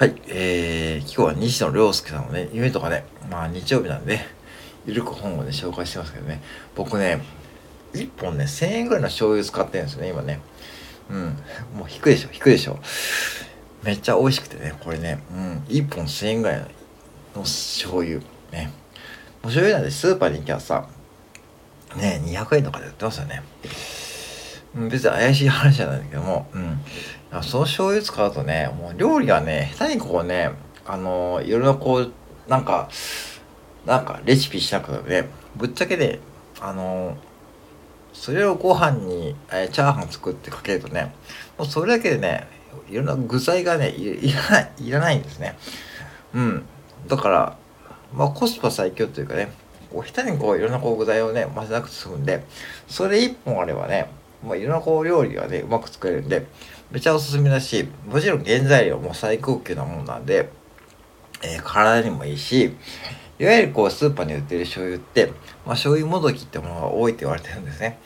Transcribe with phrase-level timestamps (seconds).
[0.00, 4.20] はい、えー、今日は西野亮介さんのね、夢とかね、まあ日曜日なんで、
[4.86, 6.40] ゆるく本をね、紹介してますけどね、
[6.74, 7.20] 僕ね、
[7.92, 10.40] 1本ね、1000円ぐらいの醤油使ってるんですよね、今ね。
[11.10, 11.24] うん、
[11.76, 12.78] もう引くでしょ、引くでしょ。
[13.82, 16.60] めっちゃ美味しくてね、これね、うん、1本1000円ぐらい
[17.36, 18.20] の醤油。
[18.52, 18.72] ね。
[19.42, 20.88] もう醤油なんでスーパーに行きゃさ、
[21.96, 23.42] ね、200円とかで売ってますよね。
[24.74, 26.80] 別に怪しい話じゃないんだけども、うん。
[27.42, 30.50] その醤油使うとね、もう料理がね、下手にこうね、
[30.86, 32.12] あのー、いろいろこう、
[32.48, 32.88] なんか、
[33.86, 36.20] なんかレシピしなくてね、ぶっちゃけで、
[36.60, 37.16] あのー、
[38.12, 41.14] それをご飯に、えー、チャーハン作ってかけるとね、
[41.58, 42.46] もうそれだけでね、
[42.88, 45.56] いろんな具材がね、いらない、いらないんですね。
[46.34, 46.64] うん。
[47.08, 47.56] だから、
[48.12, 49.52] まあコスパ最強というかね、
[49.92, 52.44] こう下手にこういろんなこう具材をね、混ぜなくて済むんで、
[52.88, 54.08] それ一本あればね、
[54.44, 56.46] まあ、いろんなこう料理がね、うまく作れるんで、
[56.90, 60.50] めちゃおすすめだし、もちろん原材料も最高級なもんなんで、
[61.42, 62.74] えー、体にもいいし、
[63.38, 67.98] いわゆるこうスーパーに売ってる醤油って、まあ、醤油もどきってものが多いって言われてるんですね。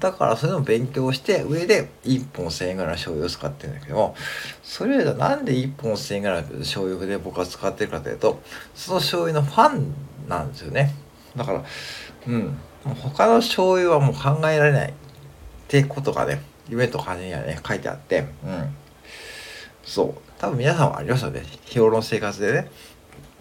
[0.00, 4.16] だからそれの勉強して上で1本1000円ぐらいの醤油を使ってるんだけども
[4.62, 8.42] それよりなんで1本1000円ぐらいの醤油で僕は使ってるかというと
[8.74, 9.94] その醤油のファン
[10.28, 10.92] なんですよね。
[11.36, 11.64] だから
[12.26, 12.58] うん。
[13.02, 14.94] 他の醤油はもう考えられない。
[15.66, 18.74] ってことがね夢と金にはね、書いてあって、うん。
[19.82, 20.14] そう。
[20.38, 21.42] 多分皆さんはありますよね。
[21.64, 22.70] 日頃の生活でね。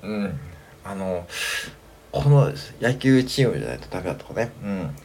[0.04, 0.40] うん。
[0.84, 1.26] あの、
[2.12, 4.52] この野球チームじゃないとダメだとかね。
[4.64, 4.96] うん。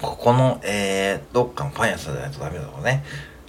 [0.00, 3.04] ここの、えー、どっかのパン屋さんじゃないとダメだとかね。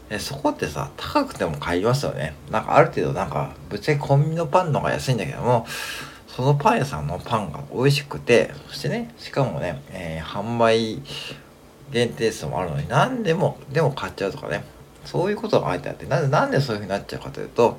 [0.09, 2.33] えそこってさ、高くても買いますよね。
[2.49, 5.67] なんかある程度なんか、ぶっちゃけコンビニのパンの方が安いんだけども、
[6.27, 11.01] そのパン屋さんのパンが美味しくて、そしてね、しかもね、えー、販売
[11.91, 14.63] 限定数もあるのに何でもでも買っちゃうとかね。
[15.05, 17.73] そういうことが書いてあってなんでなんでそういうふうになっちゃうかというとやっ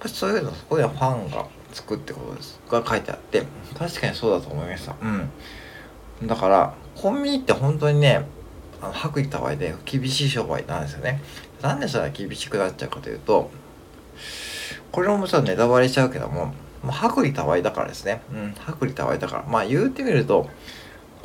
[0.00, 2.58] ぱそういうのそこではファンがつくってことです。
[2.70, 3.42] が書いてあって
[3.78, 4.96] 確かにそうだと思いました。
[5.02, 6.26] うん。
[6.26, 8.24] だからコンビニって本当にね
[8.80, 11.20] あの薄利多売で厳しい商売なんですよね。
[11.60, 13.50] なんでそれは厳しくなっちゃうかというと
[14.92, 18.22] これももちろんネタバレしちゃうけども、まあ、薄利多売だからですね。
[18.32, 19.44] うん薄利多売だから。
[19.48, 20.48] まあ言うてみると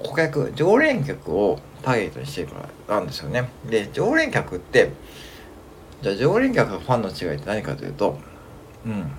[0.03, 3.49] 顧客常連客をターゲットにしてるからなんですよね。
[3.69, 4.91] で常連客って
[6.01, 8.17] じゃあ常連客とファンの違いって何かというと
[8.85, 9.11] うん。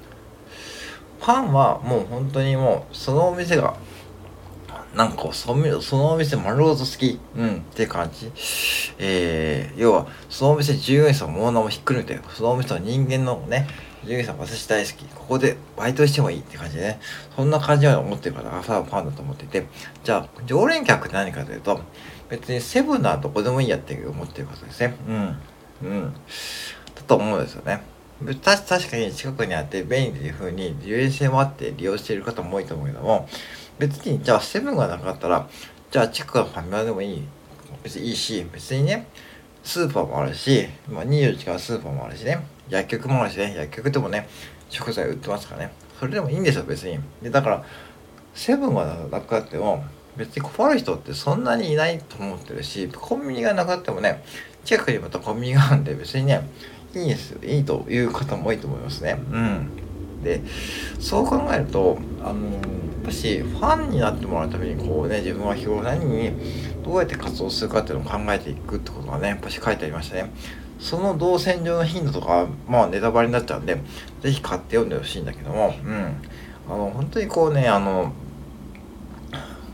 [1.21, 3.77] ファンはもう本当にもうそのお店が
[4.95, 8.33] なんかこうそのお店丸ごと好き、うん、って感じ。
[8.99, 13.69] えー、要は、そのお店従業員さんもオーナーもひっくるめて、そのお店の人間のね、
[14.05, 15.05] 従業員さん私大好き。
[15.05, 17.01] ここでバイトしてもいいって感じでね。
[17.37, 19.67] そんな感じで思ってる方がファンだと思っていて。
[20.03, 21.81] じゃあ、常連客って何かというと、
[22.28, 24.97] 別にセブンならどこでもいいやって思ってることですね。
[25.09, 25.37] うん。
[25.83, 26.15] うん。
[26.95, 27.83] だと思うんですよね。
[28.45, 33.28] 確かに近くにあって便利というふうに利便性もあって利用している方も多いと思うけども、
[33.81, 35.49] 別にじゃあセブンがなかったら、
[35.91, 37.23] じゃあ近くのファミマでもいい。
[37.83, 39.07] 別にいいし、別にね、
[39.65, 44.29] スーパーもあるし、まあ、24時間スーパーもあるしね、薬局もあるしね、薬局でもね、
[44.69, 45.73] 食材売ってますからね。
[45.99, 46.99] それでもいいんですよ、別に。
[47.23, 47.65] で、だから、
[48.35, 49.83] セブンがなくなっても、
[50.17, 54.23] 別に困る人ってそんなにいないと思ってるし、コンビニがなくなってもね、
[54.65, 56.43] 近くにまたコンビニがあるんで、別にね、
[56.95, 57.43] いいですよ。
[57.43, 59.19] いいという方も多いと思いますね。
[59.33, 59.71] うん。
[60.23, 60.43] で、
[60.99, 62.63] そう考えると、あの、やっ
[63.05, 66.33] ぱし、ファンになってもらうために、こうね、自分は日頃何に、
[66.85, 70.31] どうやって活動するかっていうのを考えていくってことがね、やっぱし書いてありましたね。
[70.81, 73.79] その動線上の頻度とかまあネタバレになっちゃうんで、
[74.23, 76.17] ぜひ買って読んでほしいんだけども、うん。
[76.69, 78.13] あの、本当にこうね、あの、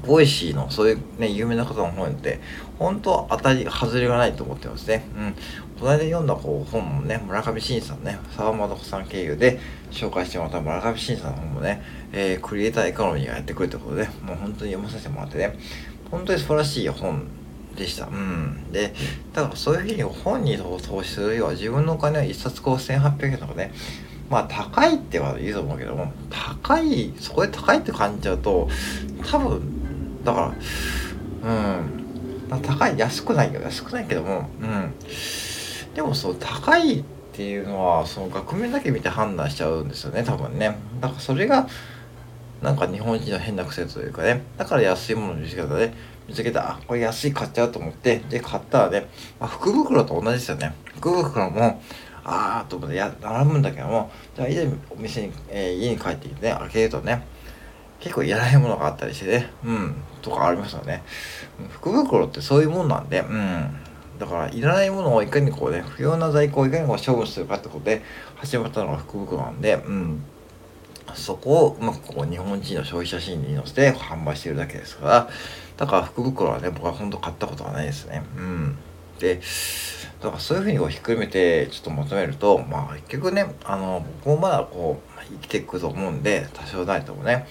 [0.04, 2.40] Voicy のそういうね、有名な方の本って、
[2.78, 5.08] 本当当たり、外れがないと思ってますね。
[5.16, 5.34] うん。
[5.78, 9.58] この間読んだこう本もね、村上信さんね、沢本さん経由で
[9.90, 15.58] 紹介してもらった村上信さんの本もね、えー、クリエイターエコノミーがやってくるってことで、もう本当に読ませてもらってね、
[16.10, 17.26] 本当に素晴らしい本
[17.76, 18.06] でした。
[18.06, 18.72] うん。
[18.72, 18.94] で、
[19.32, 23.72] だからそういうふうに本に投資するよりは自分のお金は1冊こう1800円とかね、
[24.30, 28.68] まあ高いっては言うと思うけども、高い、そこで高いって感じちゃうと、
[29.30, 29.75] 多分、
[30.26, 30.54] だか
[31.42, 31.54] ら、
[32.50, 34.92] うん、高い、安くないけど、安くないけども、うん。
[35.94, 40.76] でもそう、高いっていうのは、その額面だけ見て判断しちゃうんですよね、多分ね。
[41.00, 41.68] だからそれが、
[42.60, 45.92] なんか日本人の変な癖というかね、だから安いものの見つけ方で、
[46.26, 49.06] 見つけた、あ、これ安い買っちゃうと思って、で、買ったらね、
[49.38, 50.74] まあ、福袋と同じですよね。
[50.96, 51.80] 福袋も、
[52.24, 57.22] あーと思ってや、並ぶんだけども、じゃあ、以前お店に、えー、家に帰ってきてね、開けるとね、
[58.00, 61.02] 結構いらないものがあったりしてね、うん、とかありますよね。
[61.70, 63.76] 福袋ってそういうもんなんで、うん。
[64.18, 68.02] だからいらないものをいかにこうね不要な在庫をいかにこう処分するかってことで
[68.36, 69.74] 始まったのが福袋なんで。
[69.74, 70.22] うん。
[71.14, 75.28] そこをうまくこう日本人の消費者心理に乗せて販売してるだけですから。
[75.76, 78.22] だから福袋はね僕は本当買ったことはないですね。
[78.36, 78.76] うん。
[79.18, 79.40] で
[80.20, 87.46] だからそういうふうにこうひっくるめてちょっとまとめるとまあ結局ねあの僕もまだこう生きていくと思うんで多少ないともね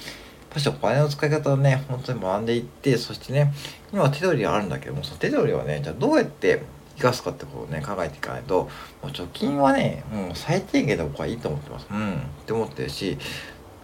[0.55, 3.53] 多少お金の使い方をね本当に学んでいってそしてね
[3.91, 6.63] 今は手取りがあるんだけどもその手取りをねじゃあどうやって
[6.95, 8.69] 生かすかってことをね考えていかないとも
[9.03, 11.87] う貯金はねもう最低限で僕はいいと思ってます。
[11.91, 12.13] うん。
[12.13, 13.17] って思ってるし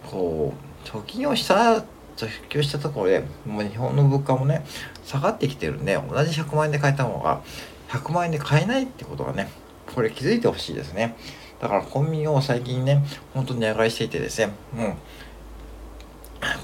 [0.09, 0.53] こ
[0.85, 1.83] う貯金をした
[2.15, 4.63] 貯金したところでもう日本の物価もね
[5.03, 7.41] 下がってきてるんで同じ100万円で買えた方が
[7.89, 9.49] 100万円で買えないってことがね
[9.93, 11.17] これ気づいてほしいですね。
[11.59, 13.03] だからコンビニを最近ね
[13.33, 14.95] 本当に値上がりしていてですねもう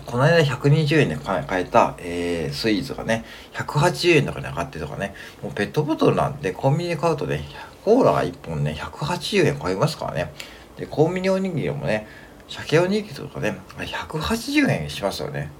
[0.07, 5.13] この間120円で買えた、えー、スイーツがね、180円とかに上がってとかね、
[5.43, 7.43] もうペットボトルなんでコンビニで買うとね、
[7.83, 10.31] コーラが1本ね、180円買いますからね。
[10.77, 12.07] で、コンビニおにぎりもね、
[12.47, 15.51] 鮭おにぎりとかね、180円しますよね。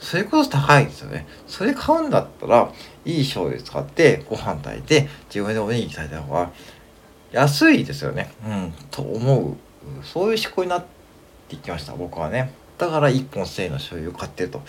[0.00, 1.28] それこそ高いですよね。
[1.46, 2.72] それ買うんだったら、
[3.04, 6.50] いい醤油使ってご飯炊いて、自分でおにぎり炊いた方が
[7.30, 8.32] 安いですよね。
[8.44, 9.56] うん、と思う。
[10.02, 10.84] そういう思考になっ
[11.48, 12.63] ていきました、僕はね。
[12.78, 14.62] だから1本1000円の醤油を買ってると。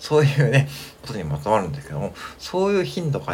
[0.00, 0.68] そういうね、
[1.02, 3.32] ことにまとまるんですけども、そういう頻度が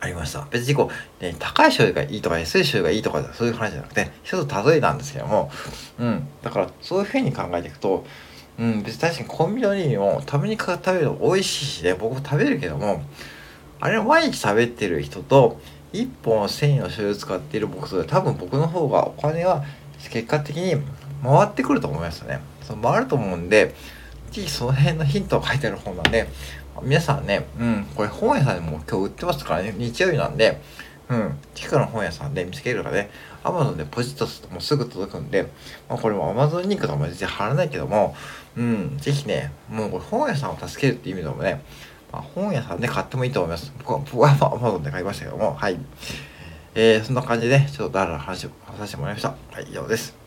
[0.00, 0.46] ありました。
[0.50, 0.90] 別にこ
[1.20, 5.50] う、ね、高い醤油がいいとか安い醤油がいいとかそういう話じゃなくて、一つ例えなんですけども、
[5.98, 6.28] うん。
[6.42, 8.04] だからそういうふうに考えていくと、
[8.58, 13.02] うん、別に確かにコンビニにもたまに食べるの美味しいしね、僕も食べるけども、
[13.80, 15.60] あれを毎日食べてる人と、
[15.92, 19.64] 1本1000円の醤油使っている僕と多分僕の方がお金は
[20.10, 20.74] 結果的に
[21.22, 22.40] 回ってくると思いますよね。
[22.66, 23.74] その回ると思うんで、
[24.30, 26.28] ぜひその辺のヒントが書いてある本なんで、
[26.82, 30.60] 皆さんね、うん、これ本屋さんでも今日売ってますからね、日曜日なんで、
[31.08, 33.10] うん、近くの本屋さんで見つけるからね、
[33.42, 35.42] アマゾンでポジッとするともうすぐ届くんで、
[35.88, 38.16] まあ、これもアマゾンリンクとかも全然貼らないけども、
[38.56, 41.62] うん、ぜひね、もうこれ本屋さんを助けるっていう意味でもね、
[42.10, 43.72] まあ、本屋さんで買ってもいいと思います。
[43.78, 45.78] 僕はアマゾンで買いましたけども、はい。
[46.74, 49.28] えー、そんな感じで、ちょっとだらだら話をさせてもらいました。
[49.28, 50.23] はい、以上です。